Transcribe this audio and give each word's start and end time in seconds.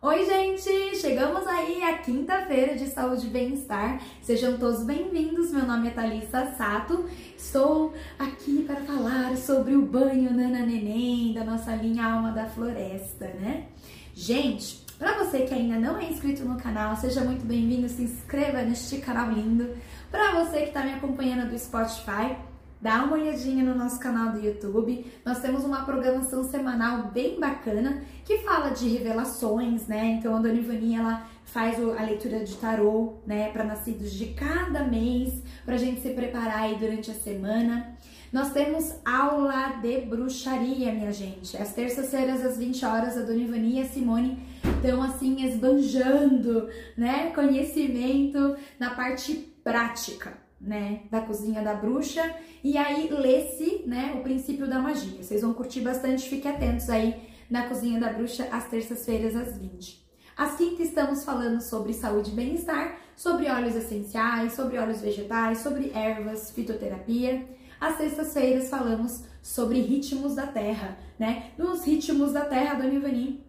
Oi, 0.00 0.24
gente! 0.26 0.96
Chegamos 0.96 1.44
aí 1.48 1.82
à 1.82 1.98
quinta-feira 1.98 2.76
de 2.76 2.86
saúde 2.86 3.26
e 3.26 3.30
bem-estar. 3.30 4.00
Sejam 4.22 4.56
todos 4.56 4.84
bem-vindos. 4.84 5.50
Meu 5.50 5.66
nome 5.66 5.88
é 5.88 5.90
Thalissa 5.90 6.54
Sato. 6.56 7.04
Estou 7.36 7.92
aqui 8.16 8.62
para 8.62 8.76
falar 8.76 9.36
sobre 9.36 9.74
o 9.74 9.82
banho 9.82 10.32
Nana 10.32 10.64
Neném 10.64 11.34
da 11.34 11.42
nossa 11.42 11.74
linha 11.74 12.06
Alma 12.06 12.30
da 12.30 12.46
Floresta, 12.46 13.26
né? 13.40 13.66
Gente, 14.14 14.86
para 15.00 15.14
você 15.14 15.40
que 15.40 15.54
ainda 15.54 15.76
não 15.80 15.98
é 15.98 16.04
inscrito 16.04 16.44
no 16.44 16.56
canal, 16.56 16.94
seja 16.94 17.22
muito 17.22 17.44
bem-vindo. 17.44 17.88
Se 17.88 18.02
inscreva 18.02 18.62
neste 18.62 18.98
canal 18.98 19.32
lindo. 19.32 19.68
Para 20.12 20.44
você 20.44 20.58
que 20.60 20.68
está 20.68 20.84
me 20.84 20.92
acompanhando 20.92 21.50
do 21.50 21.58
Spotify, 21.58 22.36
dá 22.80 23.04
uma 23.04 23.14
olhadinha 23.14 23.64
no 23.64 23.74
nosso 23.74 23.98
canal 23.98 24.32
do 24.32 24.38
YouTube. 24.38 25.04
Nós 25.24 25.40
temos 25.40 25.64
uma 25.64 25.84
programação 25.84 26.44
semanal 26.44 27.10
bem 27.12 27.38
bacana 27.38 28.02
que 28.24 28.38
fala 28.38 28.70
de 28.70 28.88
revelações, 28.88 29.86
né? 29.86 30.18
Então 30.18 30.36
a 30.36 30.40
Dona 30.40 30.54
Ivani, 30.54 30.96
ela 30.96 31.26
faz 31.44 31.78
a 31.78 32.02
leitura 32.02 32.44
de 32.44 32.54
tarô, 32.56 33.14
né, 33.26 33.50
para 33.50 33.64
nascidos 33.64 34.12
de 34.12 34.26
cada 34.34 34.84
mês, 34.84 35.42
para 35.64 35.76
a 35.76 35.78
gente 35.78 36.00
se 36.00 36.10
preparar 36.10 36.58
aí 36.58 36.76
durante 36.76 37.10
a 37.10 37.14
semana. 37.14 37.96
Nós 38.30 38.52
temos 38.52 38.94
aula 39.02 39.78
de 39.80 40.02
bruxaria, 40.02 40.92
minha 40.92 41.10
gente. 41.10 41.56
Às 41.56 41.72
terças-feiras, 41.72 42.44
às 42.44 42.58
20 42.58 42.84
horas, 42.84 43.16
a 43.16 43.22
Dona 43.22 43.40
Ivani 43.40 43.76
e 43.76 43.80
a 43.80 43.86
Simone 43.86 44.38
estão 44.76 45.02
assim 45.02 45.42
esbanjando, 45.46 46.68
né, 46.94 47.30
conhecimento 47.30 48.54
na 48.78 48.90
parte 48.90 49.32
prática 49.64 50.47
né, 50.60 51.02
da 51.10 51.20
cozinha 51.20 51.62
da 51.62 51.74
bruxa 51.74 52.34
e 52.62 52.76
aí 52.76 53.08
lê-se, 53.10 53.84
né, 53.86 54.14
o 54.18 54.22
princípio 54.22 54.68
da 54.68 54.78
magia. 54.78 55.22
Vocês 55.22 55.42
vão 55.42 55.54
curtir 55.54 55.80
bastante, 55.80 56.28
fiquem 56.28 56.50
atentos 56.50 56.90
aí 56.90 57.28
na 57.48 57.68
cozinha 57.68 58.00
da 58.00 58.12
bruxa 58.12 58.48
às 58.50 58.68
terças-feiras 58.68 59.36
às 59.36 59.56
20. 59.56 60.06
Às 60.36 60.56
quinta 60.56 60.82
estamos 60.82 61.24
falando 61.24 61.60
sobre 61.60 61.92
saúde 61.92 62.30
e 62.30 62.34
bem-estar, 62.34 62.96
sobre 63.16 63.50
óleos 63.50 63.74
essenciais, 63.74 64.52
sobre 64.52 64.78
óleos 64.78 65.00
vegetais, 65.00 65.58
sobre 65.58 65.90
ervas, 65.92 66.50
fitoterapia. 66.50 67.44
Às 67.80 67.96
sextas-feiras 67.96 68.70
falamos 68.70 69.24
sobre 69.42 69.80
ritmos 69.80 70.36
da 70.36 70.46
terra, 70.46 70.96
né? 71.18 71.50
Nos 71.58 71.84
ritmos 71.84 72.32
da 72.32 72.44
terra, 72.44 72.72
a 72.72 72.74
Dona 72.74 72.94
Ivani 72.94 73.48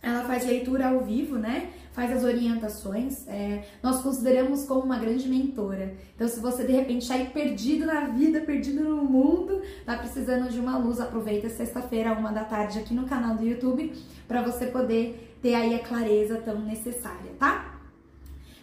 ela 0.00 0.24
faz 0.24 0.46
leitura 0.46 0.88
ao 0.88 1.00
vivo, 1.00 1.36
né? 1.36 1.70
Faz 1.98 2.12
as 2.12 2.22
orientações. 2.22 3.26
É, 3.26 3.64
nós 3.82 4.00
consideramos 4.00 4.64
como 4.66 4.82
uma 4.82 5.00
grande 5.00 5.28
mentora. 5.28 5.96
Então, 6.14 6.28
se 6.28 6.38
você 6.38 6.62
de 6.62 6.70
repente 6.70 7.02
está 7.02 7.14
aí 7.14 7.26
perdido 7.26 7.86
na 7.86 8.02
vida, 8.02 8.40
perdido 8.42 8.84
no 8.84 9.02
mundo, 9.02 9.60
tá 9.84 9.98
precisando 9.98 10.48
de 10.48 10.60
uma 10.60 10.78
luz, 10.78 11.00
aproveita 11.00 11.48
sexta-feira, 11.48 12.12
uma 12.12 12.30
da 12.30 12.44
tarde, 12.44 12.78
aqui 12.78 12.94
no 12.94 13.04
canal 13.08 13.34
do 13.34 13.44
YouTube, 13.44 13.92
para 14.28 14.42
você 14.42 14.66
poder 14.66 15.36
ter 15.42 15.56
aí 15.56 15.74
a 15.74 15.80
clareza 15.80 16.36
tão 16.36 16.60
necessária, 16.60 17.32
tá? 17.36 17.80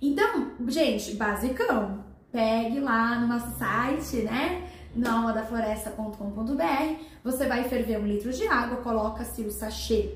Então, 0.00 0.52
gente, 0.66 1.14
basicão, 1.14 2.04
pegue 2.32 2.80
lá 2.80 3.18
no 3.18 3.26
nosso 3.26 3.58
site, 3.58 4.22
né? 4.22 4.66
nalmadafloresta.com.br, 4.94 7.04
você 7.22 7.46
vai 7.46 7.64
ferver 7.64 7.98
um 7.98 8.06
litro 8.06 8.32
de 8.32 8.46
água, 8.46 8.78
coloca-se 8.78 9.42
o 9.42 9.50
sachê 9.50 10.14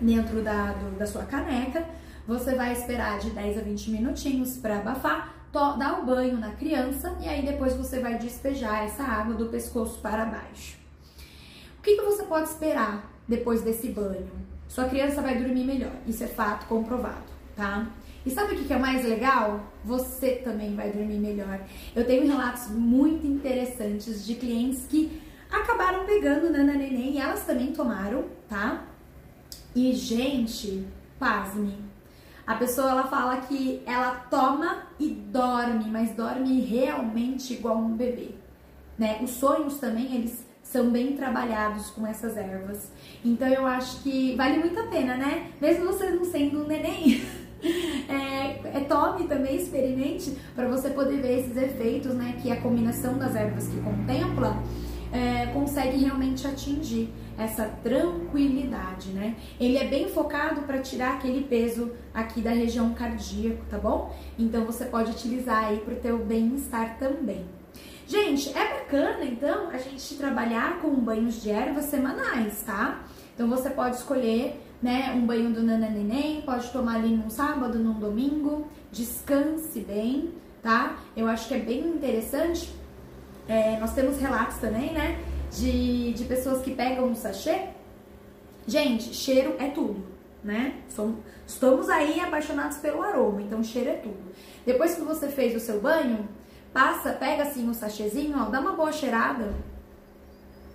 dentro 0.00 0.42
da, 0.42 0.72
do, 0.72 0.98
da 0.98 1.06
sua 1.06 1.24
caneca, 1.24 1.86
você 2.26 2.54
vai 2.54 2.72
esperar 2.72 3.18
de 3.18 3.30
10 3.30 3.58
a 3.58 3.60
20 3.62 3.90
minutinhos 3.90 4.58
para 4.58 4.78
abafar, 4.78 5.34
dá 5.52 5.98
o 5.98 6.04
banho 6.04 6.36
na 6.36 6.50
criança 6.50 7.16
e 7.20 7.28
aí 7.28 7.46
depois 7.46 7.74
você 7.74 8.00
vai 8.00 8.18
despejar 8.18 8.84
essa 8.84 9.02
água 9.02 9.34
do 9.34 9.46
pescoço 9.46 9.98
para 10.00 10.26
baixo. 10.26 10.76
O 11.78 11.82
que, 11.82 11.96
que 11.96 12.02
você 12.02 12.24
pode 12.24 12.50
esperar 12.50 13.10
depois 13.26 13.62
desse 13.62 13.88
banho? 13.88 14.28
Sua 14.68 14.86
criança 14.86 15.22
vai 15.22 15.38
dormir 15.38 15.64
melhor, 15.64 15.92
isso 16.06 16.24
é 16.24 16.26
fato 16.26 16.66
comprovado, 16.66 17.24
tá? 17.54 17.86
E 18.26 18.30
sabe 18.32 18.56
o 18.56 18.58
que 18.58 18.72
é 18.72 18.76
mais 18.76 19.04
legal? 19.04 19.72
Você 19.84 20.32
também 20.32 20.74
vai 20.74 20.90
dormir 20.90 21.18
melhor. 21.18 21.60
Eu 21.94 22.04
tenho 22.04 22.26
relatos 22.26 22.68
muito 22.70 23.24
interessantes 23.24 24.26
de 24.26 24.34
clientes 24.34 24.84
que 24.88 25.22
acabaram 25.48 26.04
pegando 26.04 26.50
Nana 26.50 26.74
Neném 26.74 27.12
e 27.12 27.18
elas 27.18 27.46
também 27.46 27.72
tomaram, 27.72 28.24
tá? 28.48 28.84
E, 29.76 29.92
gente, 29.92 30.84
pasme. 31.20 31.78
A 32.44 32.56
pessoa 32.56 32.90
ela 32.90 33.04
fala 33.04 33.36
que 33.42 33.80
ela 33.86 34.14
toma 34.28 34.88
e 34.98 35.08
dorme, 35.08 35.84
mas 35.88 36.10
dorme 36.16 36.60
realmente 36.62 37.54
igual 37.54 37.76
um 37.76 37.96
bebê, 37.96 38.30
né? 38.98 39.20
Os 39.22 39.30
sonhos 39.30 39.78
também, 39.78 40.16
eles 40.16 40.44
são 40.62 40.90
bem 40.90 41.16
trabalhados 41.16 41.90
com 41.90 42.04
essas 42.04 42.36
ervas. 42.36 42.90
Então 43.24 43.46
eu 43.46 43.64
acho 43.66 44.02
que 44.02 44.34
vale 44.34 44.58
muito 44.58 44.80
a 44.80 44.88
pena, 44.88 45.16
né? 45.16 45.52
Mesmo 45.60 45.86
você 45.86 46.10
não 46.10 46.24
sendo 46.24 46.64
um 46.64 46.66
neném, 46.66 47.24
é, 48.08 48.78
é, 48.78 48.80
tome 48.88 49.26
também, 49.26 49.56
experimente, 49.56 50.36
para 50.54 50.68
você 50.68 50.90
poder 50.90 51.20
ver 51.20 51.40
esses 51.40 51.56
efeitos, 51.56 52.14
né, 52.14 52.38
que 52.42 52.50
a 52.50 52.60
combinação 52.60 53.18
das 53.18 53.34
ervas 53.34 53.68
que 53.68 53.80
contempla 53.80 54.62
é, 55.12 55.46
consegue 55.46 55.96
realmente 55.98 56.46
atingir 56.46 57.10
essa 57.38 57.64
tranquilidade, 57.82 59.10
né? 59.10 59.36
Ele 59.60 59.76
é 59.76 59.86
bem 59.86 60.08
focado 60.08 60.62
para 60.62 60.78
tirar 60.78 61.14
aquele 61.14 61.42
peso 61.44 61.92
aqui 62.12 62.40
da 62.40 62.50
região 62.50 62.94
cardíaca, 62.94 63.62
tá 63.70 63.78
bom? 63.78 64.14
Então 64.38 64.64
você 64.64 64.86
pode 64.86 65.10
utilizar 65.10 65.66
aí 65.66 65.78
para 65.78 65.94
o 65.94 65.96
teu 65.96 66.18
bem-estar 66.18 66.98
também. 66.98 67.44
Gente, 68.06 68.56
é 68.56 68.74
bacana 68.74 69.24
então 69.24 69.68
a 69.70 69.78
gente 69.78 70.14
trabalhar 70.14 70.80
com 70.80 70.90
banhos 70.94 71.42
de 71.42 71.50
ervas 71.50 71.86
semanais, 71.86 72.62
tá? 72.62 73.04
Então 73.34 73.48
você 73.48 73.68
pode 73.68 73.96
escolher 73.96 74.60
né, 74.86 75.12
um 75.16 75.26
banho 75.26 75.52
do 75.52 75.64
Nana 75.64 75.90
Neném, 75.90 76.42
pode 76.42 76.70
tomar 76.70 76.94
ali 76.94 77.08
num 77.08 77.28
sábado, 77.28 77.76
num 77.76 77.94
domingo, 77.94 78.68
descanse 78.92 79.80
bem, 79.80 80.32
tá? 80.62 81.00
Eu 81.16 81.26
acho 81.26 81.48
que 81.48 81.54
é 81.54 81.58
bem 81.58 81.80
interessante. 81.88 82.72
É, 83.48 83.80
nós 83.80 83.94
temos 83.94 84.20
relatos 84.20 84.58
também, 84.58 84.92
né, 84.92 85.18
de, 85.50 86.12
de 86.12 86.24
pessoas 86.26 86.62
que 86.62 86.72
pegam 86.72 87.08
um 87.08 87.16
sachê. 87.16 87.70
Gente, 88.64 89.12
cheiro 89.12 89.56
é 89.58 89.70
tudo, 89.70 90.06
né? 90.44 90.76
Somos, 90.88 91.16
estamos 91.44 91.88
aí 91.88 92.20
apaixonados 92.20 92.76
pelo 92.76 93.02
aroma, 93.02 93.42
então 93.42 93.64
cheiro 93.64 93.90
é 93.90 93.94
tudo. 93.94 94.32
Depois 94.64 94.94
que 94.94 95.00
você 95.00 95.26
fez 95.26 95.56
o 95.56 95.58
seu 95.58 95.80
banho, 95.80 96.28
passa, 96.72 97.10
pega 97.10 97.42
assim 97.42 97.66
o 97.66 97.70
um 97.70 97.74
sachêzinho, 97.74 98.38
ó, 98.38 98.44
dá 98.44 98.60
uma 98.60 98.74
boa 98.74 98.92
cheirada, 98.92 99.52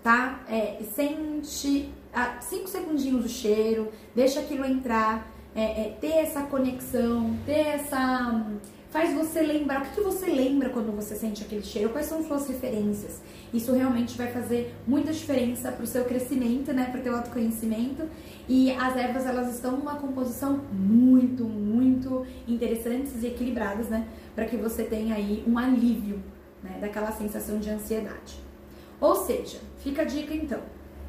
tá? 0.04 0.42
É, 0.50 0.84
sente 0.94 1.94
5 2.42 2.68
segundinhos 2.68 3.26
o 3.26 3.30
cheiro, 3.30 3.90
deixa 4.14 4.42
aquilo 4.42 4.66
entrar, 4.66 5.32
é, 5.56 5.64
é, 5.64 5.98
ter 6.00 6.14
essa 6.14 6.44
conexão, 6.44 7.36
ter 7.46 7.60
essa. 7.68 8.46
Faz 8.90 9.14
você 9.14 9.42
lembrar. 9.42 9.82
O 9.82 9.86
que, 9.86 9.96
que 9.96 10.02
você 10.02 10.26
lembra 10.26 10.70
quando 10.70 10.94
você 10.94 11.16
sente 11.16 11.44
aquele 11.44 11.64
cheiro? 11.64 11.90
Quais 11.92 12.08
são 12.08 12.22
suas 12.26 12.46
referências? 12.50 13.22
Isso 13.54 13.72
realmente 13.72 14.18
vai 14.18 14.30
fazer 14.30 14.76
muita 14.86 15.14
diferença 15.14 15.72
para 15.72 15.84
o 15.84 15.88
seu 15.88 16.04
crescimento, 16.04 16.74
né? 16.74 16.90
Para 16.92 17.00
o 17.00 17.04
teu 17.04 17.16
autoconhecimento. 17.16 18.04
E 18.50 18.72
as 18.74 18.98
ervas, 18.98 19.26
elas 19.26 19.54
estão 19.54 19.78
numa 19.78 19.96
composição 19.96 20.60
muito, 20.74 21.46
muito 21.46 22.26
interessantes 22.46 23.24
e 23.24 23.28
equilibradas, 23.28 23.88
né? 23.88 24.06
Para 24.36 24.46
que 24.46 24.58
você 24.58 24.84
tenha 24.84 25.16
aí 25.16 25.42
um 25.48 25.58
alívio 25.58 26.22
né? 26.62 26.78
daquela 26.82 27.12
sensação 27.14 27.60
de 27.60 27.70
ansiedade. 27.70 28.40
Ou 29.00 29.16
seja, 29.16 29.60
fica 29.82 30.02
a 30.02 30.06
dica 30.06 30.34
então. 30.34 30.62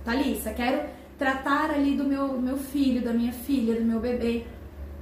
Thalissa, 0.04 0.52
quero 0.52 0.88
tratar 1.18 1.70
ali 1.70 1.96
do 1.96 2.04
meu, 2.04 2.40
meu 2.40 2.56
filho, 2.56 3.02
da 3.02 3.12
minha 3.12 3.32
filha, 3.32 3.76
do 3.76 3.84
meu 3.84 4.00
bebê. 4.00 4.44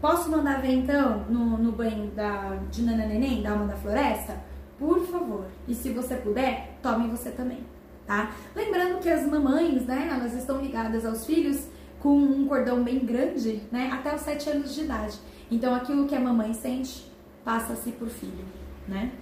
Posso 0.00 0.30
mandar 0.30 0.60
ver 0.60 0.72
então 0.72 1.24
no, 1.28 1.58
no 1.58 1.72
banho 1.72 2.10
da, 2.10 2.56
de 2.70 2.82
Nana 2.82 3.06
Neném, 3.06 3.42
da 3.42 3.52
Alma 3.52 3.66
da 3.66 3.76
Floresta? 3.76 4.38
Por 4.78 5.06
favor. 5.06 5.46
E 5.68 5.74
se 5.74 5.90
você 5.90 6.16
puder, 6.16 6.78
tome 6.82 7.08
você 7.08 7.30
também, 7.30 7.60
tá? 8.06 8.32
Lembrando 8.54 8.98
que 9.00 9.08
as 9.08 9.26
mamães, 9.26 9.84
né, 9.86 10.08
elas 10.10 10.34
estão 10.34 10.60
ligadas 10.60 11.04
aos 11.04 11.26
filhos 11.26 11.66
com 11.98 12.16
um 12.16 12.46
cordão 12.46 12.82
bem 12.82 12.98
grande, 13.00 13.62
né, 13.70 13.90
até 13.92 14.14
os 14.14 14.22
7 14.22 14.50
anos 14.50 14.74
de 14.74 14.82
idade. 14.82 15.18
Então 15.50 15.74
aquilo 15.74 16.06
que 16.06 16.14
a 16.14 16.20
mamãe 16.20 16.54
sente, 16.54 17.10
passa-se 17.44 17.92
por 17.92 18.08
filho, 18.08 18.44
né? 18.88 19.12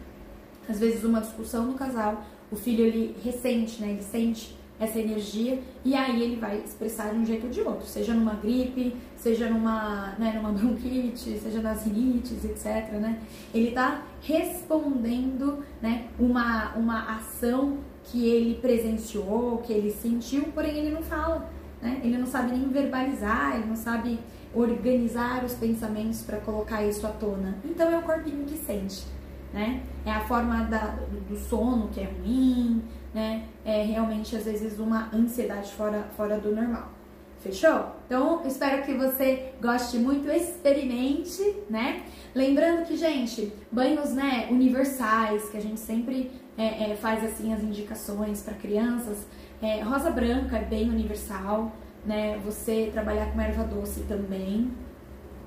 Às 0.69 0.79
vezes 0.79 1.03
uma 1.03 1.21
discussão 1.21 1.67
no 1.67 1.75
casal, 1.75 2.25
o 2.53 2.57
filho 2.57 2.85
ele 2.85 3.17
ressente, 3.25 3.81
né, 3.81 3.91
ele 3.91 4.03
sente 4.03 4.57
essa 4.81 4.99
energia 4.99 5.61
e 5.85 5.95
aí 5.95 6.23
ele 6.23 6.37
vai 6.37 6.59
expressar 6.59 7.11
de 7.11 7.19
um 7.19 7.27
jeito 7.27 7.47
ou 7.47 7.51
de 7.51 7.61
outro, 7.61 7.87
seja 7.87 8.15
numa 8.15 8.35
gripe, 8.35 8.97
seja 9.17 9.49
numa, 9.49 10.15
né, 10.19 10.33
numa 10.35 10.53
bronquite, 10.57 11.39
seja 11.39 11.61
nas 11.61 11.85
rinites, 11.85 12.45
etc, 12.45 12.93
né? 12.93 13.21
Ele 13.53 13.73
tá 13.73 14.03
respondendo, 14.23 15.65
né, 15.83 16.07
uma, 16.19 16.75
uma 16.75 17.17
ação 17.17 17.79
que 18.05 18.27
ele 18.27 18.55
presenciou, 18.57 19.59
que 19.59 19.73
ele 19.73 19.91
sentiu, 19.91 20.45
porém 20.55 20.77
ele 20.79 20.91
não 20.91 21.03
fala, 21.03 21.51
né? 21.83 22.01
Ele 22.03 22.17
não 22.17 22.27
sabe 22.27 22.53
nem 22.53 22.69
verbalizar, 22.69 23.57
ele 23.57 23.67
não 23.67 23.77
sabe 23.77 24.19
organizar 24.55 25.45
os 25.45 25.55
pensamentos 25.55 26.23
para 26.23 26.39
colocar 26.39 26.83
isso 26.85 27.07
à 27.07 27.11
tona. 27.11 27.59
Então 27.65 27.91
é 27.91 27.99
o 27.99 28.03
corpinho 28.03 28.45
que 28.47 28.57
sente, 28.57 29.05
né? 29.53 29.83
É 30.05 30.11
a 30.11 30.21
forma 30.21 30.65
da, 30.65 30.97
do 31.29 31.37
sono 31.37 31.89
que 31.89 32.01
é 32.01 32.05
ruim, 32.05 32.83
né? 33.15 33.45
É 33.65 33.83
realmente 33.83 34.37
às 34.37 34.45
vezes 34.45 34.79
uma 34.79 35.09
ansiedade 35.15 35.73
fora, 35.73 36.09
fora 36.17 36.39
do 36.39 36.55
normal. 36.55 36.93
Fechou? 37.41 37.93
Então, 38.07 38.43
espero 38.45 38.83
que 38.83 38.95
você 38.95 39.53
goste 39.63 39.97
muito, 39.97 40.29
experimente, 40.29 41.57
né? 41.71 42.03
Lembrando 42.35 42.85
que, 42.85 42.97
gente, 42.97 43.53
banhos, 43.71 44.13
né, 44.13 44.49
universais, 44.51 45.49
que 45.49 45.57
a 45.57 45.61
gente 45.61 45.79
sempre 45.79 46.33
é, 46.57 46.91
é, 46.91 46.97
faz 46.97 47.25
assim 47.25 47.55
as 47.55 47.63
indicações 47.63 48.43
para 48.43 48.55
crianças, 48.55 49.25
é, 49.63 49.81
rosa 49.83 50.11
branca 50.11 50.57
é 50.57 50.65
bem 50.65 50.91
universal, 50.91 51.73
né? 52.05 52.41
Você 52.45 52.91
trabalhar 52.93 53.33
com 53.33 53.41
erva 53.41 53.63
doce 53.63 54.01
também, 54.03 54.73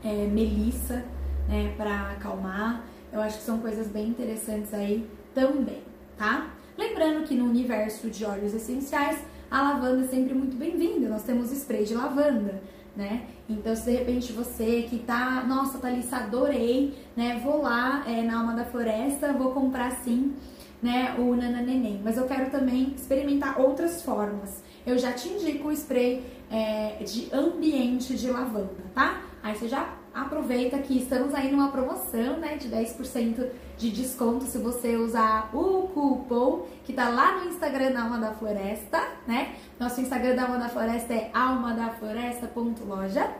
é, 0.03 0.27
melissa, 0.27 1.03
né, 1.49 1.73
para 1.75 2.11
acalmar. 2.11 2.85
Eu 3.11 3.21
acho 3.21 3.39
que 3.39 3.43
são 3.43 3.59
coisas 3.59 3.87
bem 3.87 4.07
interessantes 4.07 4.73
aí 4.73 5.07
também, 5.33 5.83
tá? 6.17 6.51
Lembrando 6.77 7.25
que 7.25 7.35
no 7.35 7.45
universo 7.45 8.09
de 8.09 8.23
óleos 8.23 8.53
essenciais, 8.53 9.19
a 9.49 9.61
lavanda 9.61 10.05
é 10.05 10.07
sempre 10.07 10.33
muito 10.33 10.55
bem-vinda. 10.55 11.09
Nós 11.09 11.23
temos 11.23 11.51
spray 11.51 11.83
de 11.83 11.93
lavanda, 11.93 12.61
né? 12.95 13.27
Então, 13.49 13.75
se 13.75 13.83
de 13.83 13.97
repente 13.97 14.31
você 14.31 14.83
que 14.89 14.99
tá, 14.99 15.43
nossa, 15.45 15.77
Thalissa, 15.77 16.17
adorei, 16.17 16.97
né? 17.15 17.41
Vou 17.43 17.61
lá 17.61 18.03
é, 18.07 18.21
na 18.21 18.39
Alma 18.39 18.53
da 18.53 18.63
Floresta, 18.63 19.33
vou 19.33 19.51
comprar 19.51 19.91
sim, 19.91 20.33
né? 20.81 21.15
O 21.19 21.35
Nana 21.35 21.61
Neném. 21.61 21.99
Mas 22.01 22.15
eu 22.15 22.25
quero 22.25 22.49
também 22.49 22.93
experimentar 22.95 23.59
outras 23.59 24.01
formas. 24.01 24.63
Eu 24.85 24.97
já 24.97 25.11
te 25.11 25.27
indico 25.27 25.67
o 25.67 25.71
spray 25.73 26.23
é, 26.49 27.03
de 27.03 27.27
ambiente 27.33 28.15
de 28.15 28.31
lavanda, 28.31 28.83
tá? 28.95 29.21
Aí 29.43 29.55
você 29.55 29.67
já 29.67 30.00
aproveita 30.13 30.77
que 30.79 30.97
estamos 30.97 31.33
aí 31.33 31.49
numa 31.51 31.71
promoção, 31.71 32.37
né, 32.37 32.57
de 32.57 32.69
10% 32.69 33.47
de 33.77 33.89
desconto 33.89 34.45
se 34.45 34.57
você 34.57 34.95
usar 34.95 35.49
o 35.53 35.87
cupom 35.87 36.67
que 36.83 36.93
tá 36.93 37.09
lá 37.09 37.39
no 37.39 37.49
Instagram 37.49 37.91
da 37.91 38.03
Alma 38.03 38.19
da 38.19 38.31
Floresta, 38.33 39.01
né? 39.25 39.55
Nosso 39.79 40.01
Instagram 40.01 40.35
da 40.35 40.43
Alma 40.43 40.57
da 40.57 40.69
Floresta 40.69 41.13
é 41.13 41.31
almadafloresta.loja. 41.33 43.31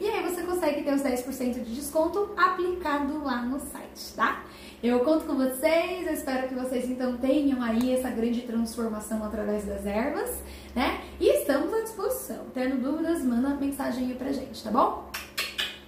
E 0.00 0.08
aí 0.08 0.22
você 0.22 0.42
consegue 0.42 0.82
ter 0.82 0.92
os 0.92 1.02
10% 1.02 1.62
de 1.62 1.74
desconto 1.74 2.30
aplicado 2.36 3.22
lá 3.22 3.42
no 3.42 3.60
site, 3.60 4.14
tá? 4.16 4.42
Eu 4.82 5.00
conto 5.00 5.24
com 5.24 5.34
vocês, 5.36 6.06
eu 6.06 6.12
espero 6.12 6.48
que 6.48 6.54
vocês 6.54 6.90
então 6.90 7.16
tenham 7.16 7.62
aí 7.62 7.94
essa 7.94 8.10
grande 8.10 8.42
transformação 8.42 9.24
através 9.24 9.64
das 9.64 9.86
ervas, 9.86 10.42
né? 10.74 11.00
E 11.20 11.26
estamos 11.40 11.72
à 11.72 11.80
disposição. 11.80 12.46
Tendo 12.52 12.82
dúvidas, 12.82 13.22
manda 13.22 13.50
mensagem 13.50 14.08
aí 14.08 14.14
pra 14.14 14.32
gente, 14.32 14.62
tá 14.62 14.70
bom? 14.70 15.13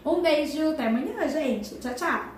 Um 0.07 0.23
beijo, 0.23 0.71
até 0.71 0.87
amanhã, 0.87 1.29
gente. 1.29 1.75
Tchau, 1.81 1.93
tchau. 1.93 2.36